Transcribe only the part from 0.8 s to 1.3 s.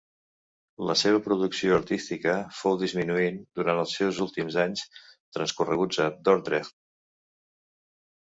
La seva